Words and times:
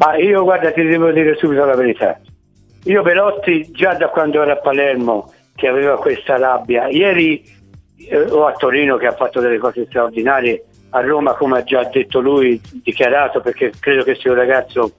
Ma 0.00 0.16
io 0.16 0.42
guarda 0.44 0.72
ti 0.72 0.82
devo 0.82 1.12
dire 1.12 1.36
subito 1.36 1.62
la 1.66 1.76
verità. 1.76 2.18
Io 2.84 3.02
Belotti 3.02 3.70
già 3.70 3.92
da 3.94 4.08
quando 4.08 4.40
era 4.40 4.54
a 4.54 4.56
Palermo 4.56 5.30
che 5.54 5.68
aveva 5.68 5.98
questa 5.98 6.38
rabbia, 6.38 6.88
ieri 6.88 7.44
eh, 8.08 8.22
o 8.30 8.46
a 8.46 8.52
Torino 8.52 8.96
che 8.96 9.06
ha 9.06 9.14
fatto 9.14 9.40
delle 9.40 9.58
cose 9.58 9.84
straordinarie, 9.84 10.64
a 10.90 11.02
Roma 11.02 11.34
come 11.34 11.58
ha 11.58 11.62
già 11.64 11.84
detto 11.84 12.20
lui, 12.20 12.58
dichiarato 12.82 13.42
perché 13.42 13.72
credo 13.78 14.02
che 14.02 14.14
sia 14.14 14.30
un 14.30 14.38
ragazzo 14.38 14.90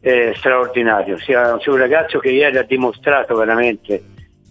eh, 0.00 0.34
straordinario, 0.36 1.18
sia, 1.20 1.58
sia 1.58 1.72
un 1.72 1.78
ragazzo 1.78 2.18
che 2.18 2.28
ieri 2.28 2.58
ha 2.58 2.64
dimostrato 2.64 3.34
veramente 3.36 4.02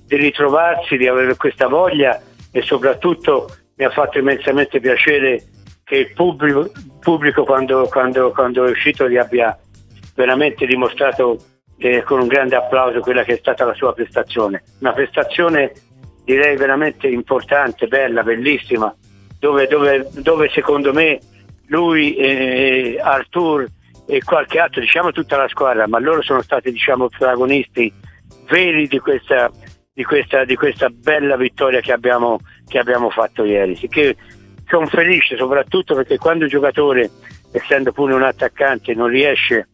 di 0.07 0.15
ritrovarsi, 0.15 0.97
di 0.97 1.07
avere 1.07 1.35
questa 1.35 1.67
voglia 1.67 2.19
e 2.51 2.61
soprattutto 2.63 3.47
mi 3.75 3.85
ha 3.85 3.91
fatto 3.91 4.17
immensamente 4.17 4.79
piacere 4.79 5.43
che 5.83 5.97
il 5.97 6.13
pubblico, 6.13 6.71
pubblico 6.99 7.43
quando, 7.43 7.87
quando, 7.91 8.31
quando, 8.31 8.65
è 8.65 8.71
uscito 8.71 9.07
gli 9.07 9.17
abbia 9.17 9.55
veramente 10.15 10.65
dimostrato 10.65 11.37
eh, 11.77 12.03
con 12.03 12.21
un 12.21 12.27
grande 12.27 12.55
applauso 12.55 12.99
quella 12.99 13.23
che 13.23 13.33
è 13.33 13.37
stata 13.37 13.65
la 13.65 13.73
sua 13.73 13.93
prestazione. 13.93 14.63
Una 14.79 14.93
prestazione 14.93 15.73
direi 16.23 16.55
veramente 16.55 17.07
importante, 17.07 17.87
bella, 17.87 18.23
bellissima, 18.23 18.95
dove, 19.39 19.67
dove, 19.67 20.07
dove 20.13 20.49
secondo 20.53 20.93
me 20.93 21.19
lui, 21.67 22.15
eh, 22.15 22.99
Artur 23.01 23.67
e 24.05 24.21
qualche 24.23 24.59
altro, 24.59 24.81
diciamo 24.81 25.11
tutta 25.11 25.37
la 25.37 25.47
squadra, 25.47 25.87
ma 25.87 25.99
loro 25.99 26.21
sono 26.21 26.41
stati 26.41 26.71
diciamo 26.71 27.09
protagonisti 27.09 27.91
veri 28.49 28.87
di 28.87 28.99
questa, 28.99 29.49
di 29.93 30.03
questa, 30.03 30.45
di 30.45 30.55
questa 30.55 30.89
bella 30.89 31.35
vittoria 31.35 31.81
che 31.81 31.91
abbiamo, 31.91 32.39
che 32.67 32.79
abbiamo 32.79 33.09
fatto 33.09 33.43
ieri. 33.43 33.75
Sicché 33.75 34.15
sono 34.67 34.85
felice 34.87 35.35
soprattutto 35.37 35.95
perché 35.95 36.17
quando 36.17 36.45
il 36.45 36.49
giocatore, 36.49 37.09
essendo 37.51 37.91
pure 37.91 38.13
un 38.13 38.23
attaccante, 38.23 38.93
non 38.93 39.07
riesce 39.07 39.67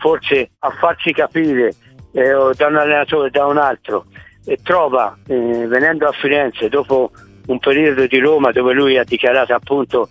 forse 0.00 0.50
a 0.58 0.70
farsi 0.70 1.12
capire 1.12 1.74
eh, 2.12 2.32
da 2.56 2.66
un 2.66 2.76
allenatore 2.76 3.28
o 3.28 3.30
da 3.30 3.46
un 3.46 3.58
altro. 3.58 4.06
E 4.44 4.58
trova, 4.62 5.16
eh, 5.26 5.66
venendo 5.68 6.08
a 6.08 6.12
Firenze 6.12 6.68
dopo 6.68 7.12
un 7.46 7.58
periodo 7.58 8.06
di 8.06 8.18
Roma 8.18 8.50
dove 8.50 8.72
lui 8.72 8.96
ha 8.96 9.04
dichiarato 9.04 9.54
appunto 9.54 10.08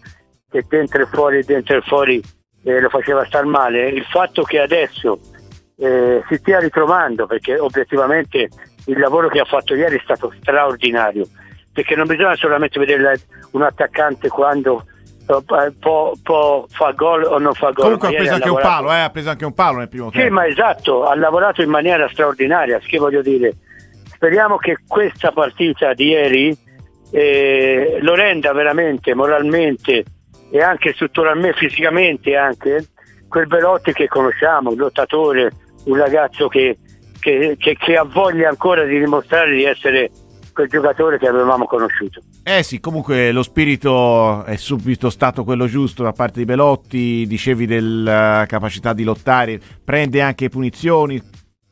che 0.50 0.64
dentro 0.70 1.02
e 1.02 1.06
fuori, 1.08 1.44
dentro 1.44 1.78
e 1.78 1.82
fuori 1.82 2.22
eh, 2.64 2.80
lo 2.80 2.90
faceva 2.90 3.26
star 3.26 3.46
male, 3.46 3.90
il 3.90 4.06
fatto 4.06 4.44
che 4.44 4.60
adesso 4.60 5.20
eh, 5.78 6.24
si 6.28 6.36
stia 6.36 6.60
ritrovando, 6.60 7.26
perché 7.26 7.58
obiettivamente 7.58 8.50
il 8.86 9.00
lavoro 9.00 9.30
che 9.30 9.40
ha 9.40 9.46
fatto 9.46 9.76
ieri 9.76 9.98
è 9.98 10.02
stato 10.04 10.34
straordinario, 10.40 11.28
perché 11.72 11.96
non 11.96 12.08
bisogna 12.08 12.36
solamente 12.36 12.80
vedere 12.80 13.20
un 13.52 13.64
attaccante 13.64 14.28
quando 14.28 14.86
può, 15.80 16.12
può 16.24 16.66
fa 16.68 16.92
gol 16.92 17.24
o 17.24 17.38
non 17.38 17.54
fa 17.54 17.72
gol. 17.72 17.84
Comunque 17.84 18.08
ha 18.08 18.12
preso 18.12 18.34
anche 18.34 18.48
lavorato... 18.48 18.68
un 18.68 18.76
palo, 18.76 18.94
eh? 18.94 19.00
ha 19.00 19.10
preso 19.10 19.30
anche 19.30 19.46
un 19.46 19.54
palo 19.54 19.78
nel 19.78 19.90
primo 19.90 20.10
tempo. 20.10 20.28
Sì, 20.28 20.34
ma 20.34 20.48
esatto, 20.48 21.06
ha 21.06 21.16
lavorato 21.16 21.62
in 21.62 21.70
maniera 21.70 22.10
straordinaria, 22.10 22.80
che 22.80 22.98
voglio 22.98 23.22
dire. 23.22 23.54
Speriamo 24.12 24.58
che 24.58 24.78
questa 24.88 25.32
partita 25.32 25.94
di 25.94 26.08
ieri 26.08 26.58
eh, 27.12 28.00
lo 28.02 28.16
renda 28.16 28.52
veramente 28.54 29.14
moralmente 29.14 30.04
e 30.52 30.62
anche 30.62 30.94
strutturalmente, 30.94 31.58
fisicamente 31.58 32.36
anche, 32.36 32.88
quel 33.28 33.48
Belotti 33.48 33.94
che 33.94 34.08
conosciamo, 34.08 34.72
un 34.72 34.78
lottatore, 34.78 35.52
un 35.86 35.96
ragazzo 35.96 36.48
che, 36.48 36.78
che, 37.20 37.56
che, 37.58 37.78
che 37.78 37.96
ha 37.96 38.04
voglia 38.04 38.50
ancora 38.50 38.84
di 38.84 38.98
dimostrare 38.98 39.56
di 39.56 39.64
essere 39.64 40.10
quel 40.60 40.68
giocatore 40.68 41.18
che 41.18 41.28
avevamo 41.28 41.66
conosciuto. 41.66 42.22
Eh 42.44 42.64
sì, 42.64 42.82
comunque 42.82 43.32
lo 43.32 43.44
spirito 43.44 44.44
è 44.44 44.58
subito 44.58 45.10
stato 45.10 45.46
quello 45.46 45.68
giusto 45.68 46.04
da 46.04 46.12
parte 46.12 46.40
di 46.40 46.46
Belotti, 46.46 47.26
dicevi 47.26 47.66
della 47.66 48.44
capacità 48.46 48.92
di 48.92 49.04
lottare, 49.04 49.60
prende 49.84 50.22
anche 50.22 50.50
punizioni, 50.50 51.22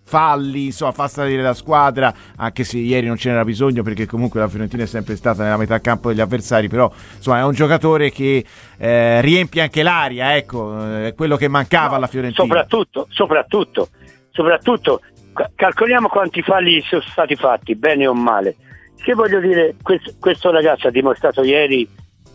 falli, 0.06 0.68
insomma 0.68 0.94
fa 0.94 1.10
salire 1.10 1.42
la 1.42 1.54
squadra, 1.54 2.14
anche 2.38 2.64
se 2.64 2.78
ieri 2.78 3.08
non 3.08 3.18
ce 3.18 3.30
n'era 3.30 3.44
bisogno 3.44 3.84
perché 3.84 4.06
comunque 4.06 4.40
la 4.40 4.48
Fiorentina 4.48 4.84
è 4.84 4.88
sempre 4.88 5.18
stata 5.18 5.44
nella 5.44 5.58
metà 5.58 5.82
campo 5.82 6.08
degli 6.08 6.22
avversari, 6.22 6.70
però 6.70 6.90
insomma 7.18 7.40
è 7.40 7.44
un 7.44 7.52
giocatore 7.52 8.10
che 8.10 8.46
eh, 8.78 9.22
riempie 9.22 9.64
anche 9.64 9.84
l'aria, 9.84 10.38
ecco, 10.38 10.80
è 10.80 11.14
quello 11.14 11.36
che 11.36 11.50
mancava 11.50 11.90
no, 11.90 11.96
alla 11.96 12.08
Fiorentina. 12.08 12.46
Soprattutto, 12.46 13.08
soprattutto, 13.10 13.90
soprattutto, 14.32 15.02
calcoliamo 15.56 16.08
quanti 16.08 16.42
falli 16.42 16.82
sono 16.84 17.02
stati 17.02 17.36
fatti, 17.36 17.76
bene 17.76 18.08
o 18.08 18.14
male. 18.14 18.56
Che 19.02 19.14
voglio 19.14 19.40
dire, 19.40 19.76
questo, 19.82 20.14
questo 20.20 20.52
ragazzo 20.52 20.88
ha 20.88 20.92
dimostrato 20.92 21.44
ieri, 21.44 21.88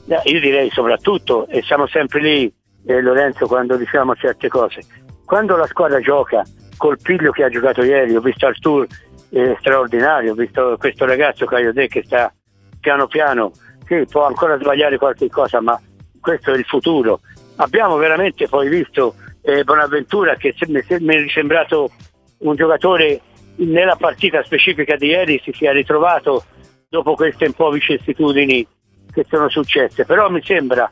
eh, 0.07 0.21
io 0.25 0.41
direi 0.41 0.71
soprattutto, 0.71 1.47
e 1.49 1.63
siamo 1.63 1.87
sempre 1.87 2.21
lì, 2.21 2.53
eh, 2.87 3.01
Lorenzo, 3.01 3.47
quando 3.47 3.77
diciamo 3.77 4.15
certe 4.15 4.49
cose, 4.49 4.81
quando 5.25 5.57
la 5.57 5.67
squadra 5.67 6.01
gioca 6.01 6.43
col 6.77 6.99
piglio 7.01 7.31
che 7.31 7.45
ha 7.45 7.49
giocato 7.49 7.83
ieri, 7.83 8.17
ho 8.17 8.21
visto 8.21 8.47
Artur 8.47 8.87
eh, 9.31 9.57
straordinario, 9.61 10.33
ho 10.33 10.35
visto 10.35 10.77
questo 10.79 11.05
ragazzo 11.05 11.47
Caio 11.47 11.73
che 11.73 12.03
sta 12.05 12.33
piano 12.81 13.07
piano, 13.07 13.53
sì, 13.87 14.05
può 14.11 14.27
ancora 14.27 14.59
sbagliare 14.59 14.99
qualche 14.99 15.29
cosa, 15.29 15.61
ma 15.61 15.81
questo 16.21 16.53
è 16.53 16.57
il 16.57 16.65
futuro. 16.65 17.21
Abbiamo 17.57 17.97
veramente 17.97 18.49
poi 18.49 18.69
visto 18.69 19.15
eh, 19.43 19.65
Bonaventura 19.65 20.37
che 20.37 20.55
mi 20.69 20.81
è 20.81 21.29
sembrato 21.29 21.91
un 22.39 22.57
giocatore 22.57 23.21
nella 23.57 23.97
partita 23.97 24.43
specifica 24.43 24.97
di 24.97 25.09
ieri 25.09 25.41
si 25.43 25.53
sia 25.53 25.73
ritrovato 25.73 26.45
dopo 26.89 27.15
queste 27.15 27.47
un 27.47 27.53
po' 27.53 27.71
vicissitudini 27.71 28.67
che 29.13 29.25
sono 29.29 29.49
successe, 29.49 30.05
però 30.05 30.31
mi 30.31 30.43
sembra 30.43 30.91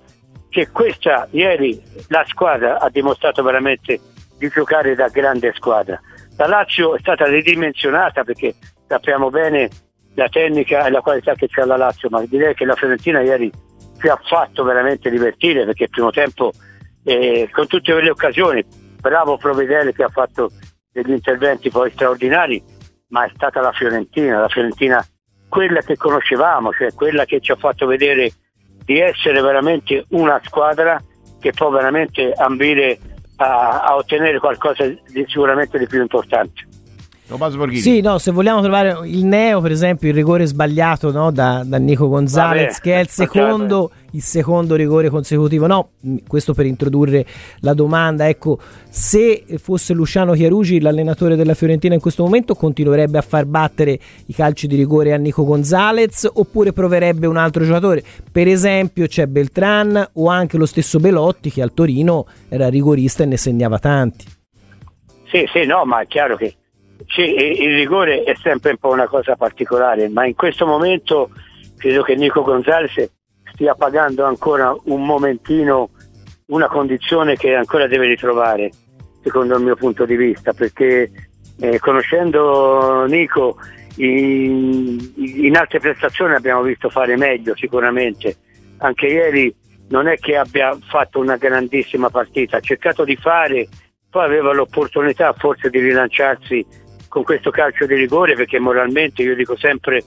che 0.48 0.70
questa 0.70 1.28
ieri 1.30 1.80
la 2.08 2.24
squadra 2.26 2.78
ha 2.80 2.90
dimostrato 2.90 3.42
veramente 3.42 4.00
di 4.36 4.48
giocare 4.48 4.94
da 4.94 5.08
grande 5.08 5.52
squadra. 5.54 6.00
La 6.36 6.46
Lazio 6.46 6.96
è 6.96 6.98
stata 6.98 7.26
ridimensionata 7.26 8.24
perché 8.24 8.54
sappiamo 8.86 9.30
bene 9.30 9.68
la 10.14 10.28
tecnica 10.28 10.86
e 10.86 10.90
la 10.90 11.00
qualità 11.00 11.34
che 11.34 11.46
c'è 11.46 11.64
la 11.64 11.76
Lazio, 11.76 12.08
ma 12.08 12.22
direi 12.24 12.54
che 12.54 12.64
la 12.64 12.74
Fiorentina 12.74 13.20
ieri 13.20 13.50
ci 14.00 14.08
ha 14.08 14.18
fatto 14.22 14.64
veramente 14.64 15.10
divertire 15.10 15.64
perché 15.64 15.84
il 15.84 15.90
primo 15.90 16.10
tempo 16.10 16.52
eh, 17.04 17.48
con 17.52 17.66
tutte 17.66 18.00
le 18.00 18.10
occasioni, 18.10 18.64
bravo 19.00 19.36
Provedele 19.36 19.92
che 19.92 20.02
ha 20.02 20.08
fatto 20.08 20.50
degli 20.92 21.10
interventi 21.10 21.70
poi 21.70 21.90
straordinari, 21.90 22.62
ma 23.08 23.24
è 23.24 23.30
stata 23.34 23.60
la 23.60 23.72
Fiorentina, 23.72 24.40
la 24.40 24.48
Fiorentina 24.48 25.04
quella 25.48 25.80
che 25.80 25.96
conoscevamo, 25.96 26.72
cioè 26.72 26.94
quella 26.94 27.24
che 27.24 27.40
ci 27.40 27.50
ha 27.52 27.56
fatto 27.56 27.86
vedere 27.86 28.32
di 28.84 29.00
essere 29.00 29.40
veramente 29.40 30.04
una 30.10 30.40
squadra 30.44 31.00
che 31.40 31.52
può 31.52 31.70
veramente 31.70 32.32
ambire 32.32 32.98
a, 33.36 33.82
a 33.82 33.96
ottenere 33.96 34.38
qualcosa 34.38 34.86
di 34.86 35.24
sicuramente 35.26 35.78
di 35.78 35.86
più 35.86 36.00
importante. 36.00 36.68
Tommaso 37.30 37.58
Borghini. 37.58 37.80
Sì, 37.80 38.00
no, 38.00 38.18
se 38.18 38.32
vogliamo 38.32 38.60
trovare 38.60 38.98
il 39.04 39.24
neo, 39.24 39.60
per 39.60 39.70
esempio, 39.70 40.08
il 40.08 40.14
rigore 40.14 40.46
sbagliato 40.46 41.12
no, 41.12 41.30
da, 41.30 41.62
da, 41.64 41.78
Nico 41.78 42.08
Gonzalez, 42.08 42.72
Vabbè, 42.72 42.80
che 42.80 42.94
è 42.96 42.98
il 42.98 43.06
secondo, 43.08 43.92
il 44.10 44.20
secondo, 44.20 44.74
rigore 44.74 45.10
consecutivo. 45.10 45.68
No, 45.68 45.90
questo 46.26 46.54
per 46.54 46.66
introdurre 46.66 47.24
la 47.60 47.72
domanda. 47.72 48.28
Ecco, 48.28 48.58
se 48.88 49.44
fosse 49.58 49.94
Luciano 49.94 50.32
Chiarugi 50.32 50.80
l'allenatore 50.80 51.36
della 51.36 51.54
Fiorentina 51.54 51.94
in 51.94 52.00
questo 52.00 52.24
momento, 52.24 52.56
continuerebbe 52.56 53.18
a 53.18 53.22
far 53.22 53.44
battere 53.44 53.96
i 54.26 54.34
calci 54.34 54.66
di 54.66 54.74
rigore 54.74 55.12
a 55.12 55.16
Nico 55.16 55.44
Gonzalez 55.44 56.28
oppure 56.32 56.72
proverebbe 56.72 57.28
un 57.28 57.36
altro 57.36 57.62
giocatore? 57.62 58.02
Per 58.32 58.48
esempio, 58.48 59.06
c'è 59.06 59.26
Beltran 59.26 60.10
o 60.14 60.26
anche 60.26 60.56
lo 60.56 60.66
stesso 60.66 60.98
Belotti 60.98 61.52
che 61.52 61.62
al 61.62 61.72
Torino 61.74 62.26
era 62.48 62.68
rigorista 62.68 63.22
e 63.22 63.26
ne 63.26 63.36
segnava 63.36 63.78
tanti. 63.78 64.24
Sì, 65.30 65.48
sì, 65.52 65.64
no, 65.64 65.84
ma 65.84 66.00
è 66.00 66.08
chiaro 66.08 66.36
che 66.36 66.56
sì, 67.06 67.22
il 67.22 67.76
rigore 67.76 68.22
è 68.22 68.34
sempre 68.36 68.70
un 68.70 68.76
po' 68.76 68.90
una 68.90 69.06
cosa 69.06 69.36
particolare, 69.36 70.08
ma 70.08 70.26
in 70.26 70.34
questo 70.34 70.66
momento 70.66 71.30
credo 71.76 72.02
che 72.02 72.14
Nico 72.14 72.42
Gonzalez 72.42 73.10
stia 73.52 73.74
pagando 73.74 74.24
ancora 74.24 74.74
un 74.84 75.04
momentino 75.04 75.90
una 76.46 76.68
condizione 76.68 77.36
che 77.36 77.54
ancora 77.54 77.86
deve 77.86 78.06
ritrovare, 78.06 78.70
secondo 79.22 79.56
il 79.56 79.64
mio 79.64 79.76
punto 79.76 80.04
di 80.04 80.16
vista, 80.16 80.52
perché 80.52 81.10
eh, 81.60 81.78
conoscendo 81.78 83.04
Nico 83.06 83.56
in, 83.96 84.98
in 85.16 85.56
altre 85.56 85.78
prestazioni 85.78 86.34
abbiamo 86.34 86.62
visto 86.62 86.88
fare 86.88 87.16
meglio 87.16 87.54
sicuramente. 87.56 88.36
Anche 88.78 89.06
ieri 89.06 89.54
non 89.88 90.08
è 90.08 90.16
che 90.16 90.36
abbia 90.36 90.76
fatto 90.88 91.18
una 91.18 91.36
grandissima 91.36 92.10
partita, 92.10 92.58
ha 92.58 92.60
cercato 92.60 93.04
di 93.04 93.16
fare, 93.16 93.68
poi 94.08 94.24
aveva 94.24 94.52
l'opportunità 94.52 95.32
forse 95.34 95.70
di 95.70 95.80
rilanciarsi 95.80 96.64
con 97.10 97.24
questo 97.24 97.50
calcio 97.50 97.86
di 97.86 97.96
rigore 97.96 98.36
perché 98.36 98.60
moralmente 98.60 99.22
io 99.22 99.34
dico 99.34 99.56
sempre 99.56 100.02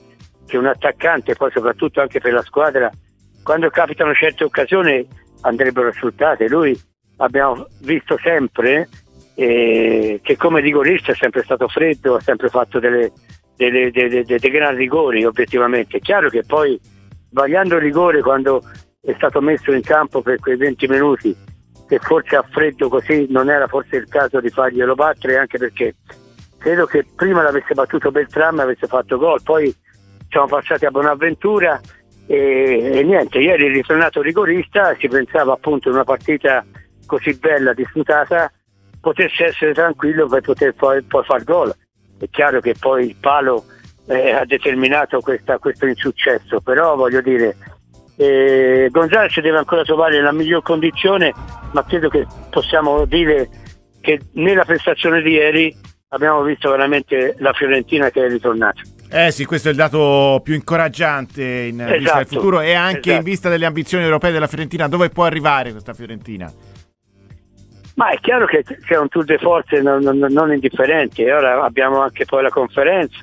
che 0.47 0.57
un 0.57 0.65
attaccante, 0.65 1.35
poi 1.35 1.51
soprattutto 1.51 1.99
anche 1.99 2.21
per 2.21 2.31
la 2.31 2.41
squadra, 2.41 2.89
quando 3.43 3.69
capitano 3.69 4.13
certe 4.13 4.45
occasioni 4.45 5.05
andrebbero 5.41 5.91
sfruttate. 5.91 6.47
Lui 6.47 6.79
abbiamo 7.17 7.67
visto 7.81 8.17
sempre 8.23 8.87
eh, 9.35 10.21
che 10.23 10.37
come 10.37 10.61
rigorista 10.61 11.11
è 11.11 11.15
sempre 11.15 11.43
stato 11.43 11.67
freddo, 11.67 12.15
ha 12.15 12.21
sempre 12.21 12.47
fatto 12.47 12.79
delle, 12.79 13.11
delle, 13.57 13.91
delle, 13.91 14.23
dei 14.23 14.39
grandi 14.39 14.79
rigori 14.79 15.25
obiettivamente. 15.25 15.97
È 15.97 15.99
chiaro 15.99 16.29
che 16.29 16.43
poi 16.45 16.79
sbagliando 17.29 17.75
il 17.75 17.81
rigore 17.81 18.21
quando 18.21 18.61
è 19.01 19.13
stato 19.17 19.41
messo 19.41 19.73
in 19.73 19.81
campo 19.81 20.21
per 20.21 20.39
quei 20.39 20.55
20 20.55 20.87
minuti 20.87 21.35
che 21.85 21.99
forse 21.99 22.37
a 22.37 22.45
freddo 22.49 22.87
così 22.87 23.27
non 23.29 23.49
era 23.49 23.67
forse 23.67 23.97
il 23.97 24.07
caso 24.07 24.39
di 24.39 24.49
farglielo 24.49 24.95
battere 24.95 25.37
anche 25.37 25.57
perché 25.57 25.95
credo 26.63 26.85
che 26.85 27.05
prima 27.13 27.43
l'avesse 27.43 27.73
battuto 27.73 28.09
Beltram 28.09 28.57
e 28.59 28.63
avesse 28.63 28.87
fatto 28.87 29.17
gol, 29.17 29.43
poi 29.43 29.75
siamo 30.29 30.47
passati 30.47 30.85
a 30.85 30.91
Bonaventura 30.91 31.79
e, 32.25 32.89
e 32.93 33.03
niente, 33.03 33.39
ieri 33.39 33.65
è 33.65 33.69
ritornato 33.69 34.21
rigorista, 34.21 34.95
si 34.97 35.09
pensava 35.09 35.51
appunto 35.51 35.89
in 35.89 35.95
una 35.95 36.05
partita 36.05 36.65
così 37.05 37.37
bella, 37.37 37.73
disputata, 37.73 38.49
potesse 39.01 39.43
essere 39.43 39.73
tranquillo 39.73 40.25
per 40.27 40.39
poter 40.39 40.73
poi, 40.73 41.03
poi 41.03 41.23
far 41.25 41.43
gol. 41.43 41.75
È 42.17 42.29
chiaro 42.31 42.61
che 42.61 42.75
poi 42.79 43.07
il 43.07 43.17
palo 43.19 43.65
eh, 44.07 44.31
ha 44.31 44.45
determinato 44.45 45.19
questa, 45.19 45.57
questo 45.57 45.85
insuccesso, 45.85 46.61
però 46.61 46.95
voglio 46.95 47.19
dire, 47.19 47.57
eh, 48.15 48.87
Gonzalez 48.89 49.37
deve 49.41 49.57
ancora 49.57 49.83
trovare 49.83 50.21
la 50.21 50.31
miglior 50.31 50.61
condizione, 50.61 51.33
ma 51.73 51.83
credo 51.83 52.07
che 52.07 52.25
possiamo 52.49 53.03
dire 53.03 53.49
che 53.99 54.21
nella 54.35 54.63
prestazione 54.63 55.21
di 55.21 55.31
ieri 55.31 55.91
abbiamo 56.13 56.43
visto 56.43 56.69
veramente 56.69 57.35
la 57.39 57.53
Fiorentina 57.53 58.09
che 58.09 58.25
è 58.25 58.29
ritornata. 58.29 58.81
Eh 59.11 59.31
sì, 59.31 59.45
questo 59.45 59.67
è 59.67 59.71
il 59.71 59.77
dato 59.77 60.41
più 60.43 60.53
incoraggiante 60.53 61.43
in 61.43 61.81
esatto, 61.81 61.97
vista 61.97 62.17
del 62.17 62.27
futuro 62.27 62.61
e 62.61 62.73
anche 62.73 62.99
esatto. 62.99 63.17
in 63.17 63.23
vista 63.23 63.49
delle 63.49 63.65
ambizioni 63.65 64.03
europee 64.03 64.31
della 64.31 64.47
Fiorentina. 64.47 64.87
Dove 64.87 65.09
può 65.09 65.25
arrivare 65.25 65.71
questa 65.71 65.93
Fiorentina? 65.93 66.51
Ma 67.95 68.09
è 68.09 68.17
chiaro 68.19 68.45
che 68.45 68.63
c'è 68.63 68.97
un 68.97 69.07
tour 69.07 69.23
de 69.23 69.37
force 69.37 69.81
non, 69.81 70.01
non, 70.01 70.17
non 70.17 70.51
indifferente, 70.51 71.31
ora 71.31 71.63
abbiamo 71.63 72.01
anche 72.01 72.25
poi 72.25 72.41
la 72.41 72.49
conferenza. 72.49 73.17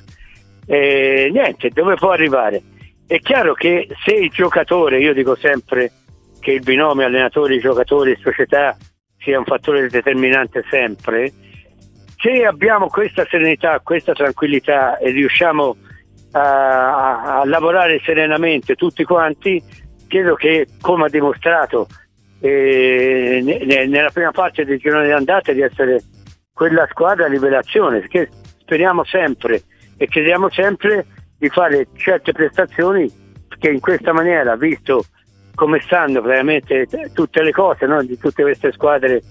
E 0.65 1.29
niente, 1.31 1.69
dove 1.69 1.95
può 1.95 2.11
arrivare? 2.11 2.61
È 3.05 3.19
chiaro 3.19 3.53
che 3.53 3.89
se 4.05 4.13
il 4.13 4.29
giocatore, 4.29 4.99
io 4.99 5.13
dico 5.13 5.35
sempre 5.35 5.91
che 6.39 6.51
il 6.51 6.61
binomio 6.61 7.05
allenatori-giocatori-società 7.05 8.77
sia 9.17 9.37
un 9.37 9.45
fattore 9.45 9.89
determinante 9.89 10.63
sempre, 10.69 11.33
se 12.21 12.45
abbiamo 12.45 12.87
questa 12.87 13.25
serenità, 13.29 13.79
questa 13.79 14.13
tranquillità 14.13 14.97
e 14.97 15.09
riusciamo 15.11 15.75
a, 16.31 17.39
a 17.39 17.45
lavorare 17.45 17.99
serenamente 18.03 18.75
tutti 18.75 19.03
quanti, 19.03 19.61
credo 20.07 20.35
che 20.35 20.67
come 20.79 21.05
ha 21.05 21.09
dimostrato 21.09 21.87
eh, 22.39 23.41
ne, 23.43 23.85
nella 23.87 24.11
prima 24.11 24.31
parte 24.31 24.65
del 24.65 24.77
girone 24.77 25.05
di 25.05 25.11
andata 25.11 25.51
di 25.51 25.61
essere 25.61 26.01
quella 26.53 26.87
squadra 26.89 27.25
a 27.25 27.29
rivelazione, 27.29 28.07
che 28.07 28.29
speriamo 28.59 29.03
sempre 29.03 29.63
e 29.97 30.07
crediamo 30.07 30.49
sempre 30.51 31.05
di 31.37 31.49
fare 31.49 31.87
certe 31.95 32.33
prestazioni 32.33 33.11
che 33.57 33.69
in 33.69 33.79
questa 33.79 34.13
maniera, 34.13 34.55
visto 34.55 35.05
come 35.55 35.79
stanno 35.81 36.21
veramente 36.21 36.87
tutte 37.13 37.41
le 37.43 37.51
cose 37.51 37.85
no? 37.85 38.03
di 38.03 38.17
tutte 38.17 38.43
queste 38.43 38.71
squadre 38.71 39.21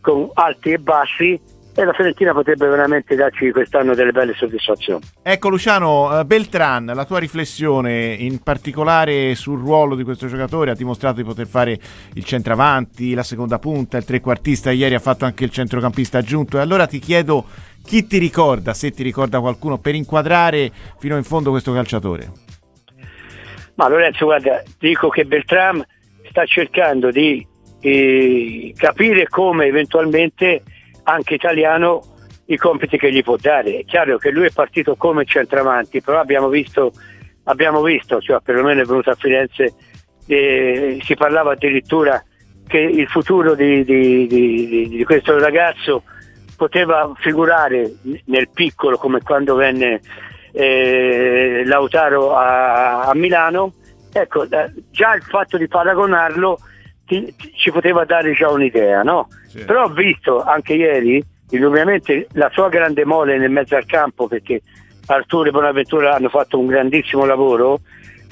con 0.00 0.28
alti 0.34 0.72
e 0.72 0.78
bassi, 0.78 1.40
e 1.74 1.84
la 1.84 1.92
Fiorentina 1.92 2.32
potrebbe 2.32 2.66
veramente 2.68 3.14
darci 3.14 3.50
quest'anno 3.50 3.94
delle 3.94 4.12
belle 4.12 4.34
soddisfazioni. 4.34 5.02
Ecco 5.22 5.48
Luciano, 5.48 6.18
eh, 6.20 6.24
Beltran, 6.24 6.86
la 6.86 7.04
tua 7.04 7.18
riflessione 7.18 8.14
in 8.18 8.42
particolare 8.42 9.34
sul 9.34 9.58
ruolo 9.58 9.94
di 9.94 10.04
questo 10.04 10.26
giocatore, 10.26 10.70
ha 10.70 10.74
dimostrato 10.74 11.16
di 11.16 11.24
poter 11.24 11.46
fare 11.46 11.78
il 12.14 12.24
centravanti, 12.24 13.14
la 13.14 13.22
seconda 13.22 13.58
punta, 13.58 13.96
il 13.96 14.04
trequartista, 14.04 14.70
ieri 14.70 14.94
ha 14.94 15.00
fatto 15.00 15.24
anche 15.24 15.44
il 15.44 15.50
centrocampista 15.50 16.18
aggiunto 16.18 16.58
e 16.58 16.60
allora 16.60 16.86
ti 16.86 16.98
chiedo 16.98 17.46
chi 17.84 18.06
ti 18.06 18.18
ricorda, 18.18 18.74
se 18.74 18.90
ti 18.90 19.02
ricorda 19.02 19.40
qualcuno, 19.40 19.78
per 19.78 19.94
inquadrare 19.94 20.70
fino 20.98 21.16
in 21.16 21.24
fondo 21.24 21.50
questo 21.50 21.72
calciatore. 21.72 22.30
Ma 23.74 23.88
Lorenzo, 23.88 24.26
guarda, 24.26 24.62
dico 24.78 25.08
che 25.08 25.24
Beltram 25.24 25.82
sta 26.28 26.44
cercando 26.44 27.10
di 27.10 27.44
eh, 27.80 28.72
capire 28.76 29.26
come 29.28 29.66
eventualmente 29.66 30.62
anche 31.04 31.34
italiano 31.34 32.02
i 32.46 32.56
compiti 32.56 32.98
che 32.98 33.12
gli 33.12 33.22
può 33.22 33.36
dare. 33.36 33.78
È 33.78 33.84
chiaro 33.84 34.18
che 34.18 34.30
lui 34.30 34.46
è 34.46 34.52
partito 34.52 34.96
come 34.96 35.24
centravanti, 35.24 36.00
però 36.00 36.20
abbiamo 36.20 36.48
visto, 36.48 36.92
abbiamo 37.44 37.82
visto 37.82 38.20
cioè 38.20 38.40
perlomeno 38.42 38.82
è 38.82 38.84
venuto 38.84 39.10
a 39.10 39.14
Firenze, 39.14 39.74
eh, 40.26 40.98
si 41.02 41.14
parlava 41.14 41.52
addirittura 41.52 42.22
che 42.66 42.78
il 42.78 43.08
futuro 43.08 43.54
di, 43.54 43.84
di, 43.84 44.26
di, 44.26 44.88
di, 44.88 45.04
questo 45.04 45.38
ragazzo 45.38 46.04
poteva 46.56 47.12
figurare 47.16 47.92
nel 48.26 48.48
piccolo 48.50 48.96
come 48.96 49.20
quando 49.20 49.54
venne 49.56 50.00
eh, 50.52 51.62
Lautaro 51.66 52.34
a, 52.34 53.02
a 53.02 53.14
Milano. 53.14 53.74
Ecco, 54.12 54.46
già 54.46 55.14
il 55.14 55.22
fatto 55.22 55.56
di 55.56 55.68
paragonarlo 55.68 56.58
ti, 57.12 57.52
ci 57.54 57.70
poteva 57.70 58.04
dare 58.04 58.32
già 58.32 58.50
un'idea, 58.50 59.02
no? 59.02 59.28
Sì. 59.46 59.64
Però 59.64 59.84
ho 59.84 59.88
visto 59.88 60.42
anche 60.42 60.74
ieri, 60.74 61.22
indubbiamente, 61.50 62.26
la 62.32 62.50
sua 62.52 62.68
grande 62.68 63.04
mole 63.04 63.38
nel 63.38 63.50
mezzo 63.50 63.76
al 63.76 63.84
campo, 63.84 64.26
perché 64.28 64.62
Arturo 65.06 65.48
e 65.48 65.52
Bonaventura 65.52 66.14
hanno 66.14 66.28
fatto 66.28 66.58
un 66.58 66.66
grandissimo 66.66 67.24
lavoro, 67.24 67.80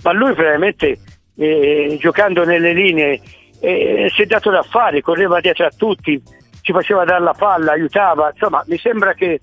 ma 0.02 0.12
lui 0.12 0.32
veramente 0.34 0.98
eh, 1.36 1.96
giocando 2.00 2.44
nelle 2.44 2.72
linee 2.72 3.20
eh, 3.60 4.10
si 4.14 4.22
è 4.22 4.26
dato 4.26 4.50
da 4.50 4.62
fare, 4.62 5.02
correva 5.02 5.40
dietro 5.40 5.66
a 5.66 5.72
tutti, 5.76 6.20
ci 6.62 6.72
faceva 6.72 7.04
dare 7.04 7.22
la 7.22 7.34
palla, 7.36 7.72
aiutava, 7.72 8.30
insomma 8.32 8.62
mi 8.66 8.78
sembra 8.78 9.12
che 9.14 9.40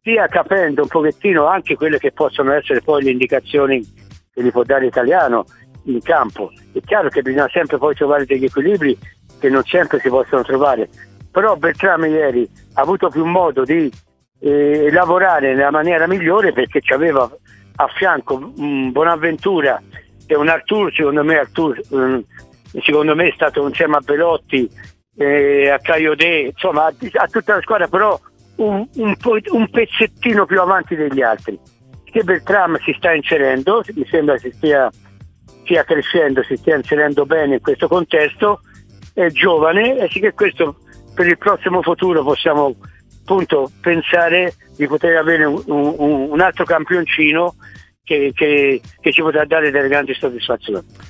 stia 0.00 0.26
capendo 0.26 0.82
un 0.82 0.88
pochettino 0.88 1.46
anche 1.46 1.76
quelle 1.76 1.98
che 1.98 2.12
possono 2.12 2.52
essere 2.52 2.80
poi 2.82 3.04
le 3.04 3.10
indicazioni 3.10 3.80
che 4.32 4.42
gli 4.42 4.50
può 4.50 4.64
dare 4.64 4.86
Italiano 4.86 5.44
in 5.84 6.00
campo. 6.00 6.52
È 6.72 6.80
chiaro 6.80 7.08
che 7.08 7.22
bisogna 7.22 7.48
sempre 7.52 7.78
poi 7.78 7.94
trovare 7.94 8.24
degli 8.24 8.44
equilibri 8.44 8.96
che 9.38 9.48
non 9.48 9.62
sempre 9.64 9.98
si 10.00 10.08
possono 10.08 10.42
trovare, 10.42 10.88
però 11.30 11.56
Beltrame 11.56 12.08
ieri 12.08 12.48
ha 12.74 12.80
avuto 12.80 13.08
più 13.08 13.24
modo 13.24 13.64
di 13.64 13.90
eh, 14.40 14.90
lavorare 14.90 15.54
nella 15.54 15.70
maniera 15.70 16.06
migliore 16.06 16.52
perché 16.52 16.80
aveva 16.92 17.30
a 17.76 17.88
fianco 17.88 18.52
un 18.56 18.92
Bonaventura 18.92 19.82
e 20.26 20.36
un 20.36 20.48
Artur, 20.48 20.92
secondo 20.94 21.24
me 21.24 21.38
Artur, 21.38 21.80
um, 21.90 22.24
secondo 22.82 23.14
me 23.14 23.28
è 23.28 23.32
stato 23.34 23.66
insieme 23.66 23.96
a 23.96 24.00
Belotti, 24.00 24.68
eh, 25.16 25.70
a 25.70 25.78
Caiode, 25.78 26.52
insomma 26.52 26.84
a, 26.84 26.94
a, 27.12 27.26
tutta 27.26 27.54
la 27.54 27.60
squadra, 27.60 27.88
però 27.88 28.18
un, 28.56 28.86
un, 28.96 29.16
un, 29.24 29.70
pezzettino 29.70 30.46
più 30.46 30.60
avanti 30.60 30.94
degli 30.94 31.20
altri. 31.20 31.58
Che 32.04 32.22
Beltram 32.22 32.78
si 32.84 32.94
sta 32.96 33.12
inserendo, 33.12 33.82
mi 33.94 34.06
sembra 34.06 34.38
si 34.38 34.50
stia 34.52 34.88
stia 35.64 35.82
crescendo, 35.82 36.42
si 36.44 36.56
stia 36.56 36.76
inserendo 36.76 37.26
bene 37.26 37.54
in 37.54 37.60
questo 37.60 37.88
contesto, 37.88 38.60
è 39.12 39.26
giovane 39.28 39.96
e 39.96 40.08
sì 40.08 40.20
che 40.20 40.32
questo 40.32 40.76
per 41.14 41.26
il 41.26 41.38
prossimo 41.38 41.82
futuro 41.82 42.22
possiamo 42.22 42.74
appunto 43.22 43.70
pensare 43.80 44.54
di 44.76 44.86
poter 44.86 45.16
avere 45.16 45.44
un, 45.44 45.62
un, 45.66 46.26
un 46.30 46.40
altro 46.40 46.64
campioncino 46.64 47.54
che, 48.02 48.32
che, 48.34 48.80
che, 49.00 49.12
ci 49.12 49.22
potrà 49.22 49.46
dare 49.46 49.70
delle 49.70 49.88
grandi 49.88 50.14
soddisfazioni. 50.14 50.84